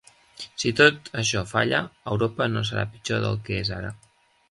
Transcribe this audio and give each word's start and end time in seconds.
Si 0.63 0.71
tot 0.79 1.11
això 1.23 1.45
falla, 1.53 1.83
Europa 2.15 2.51
no 2.57 2.67
serà 2.73 2.89
pitjor 2.97 3.25
del 3.29 3.43
que 3.47 3.65
és 3.65 3.75
ara. 3.81 3.97